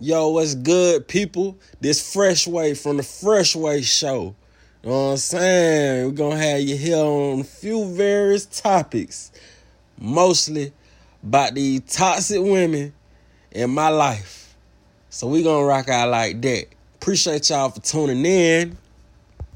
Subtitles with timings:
[0.00, 1.58] Yo, what's good, people?
[1.80, 4.34] This Fresh Way from the Fresh Way Show.
[4.82, 6.06] You know what I'm saying?
[6.06, 9.30] We're gonna have you here on a few various topics,
[9.98, 10.72] mostly
[11.22, 12.94] about the toxic women
[13.52, 14.56] in my life.
[15.10, 16.66] So we gonna rock out like that.
[16.94, 18.78] Appreciate y'all for tuning in.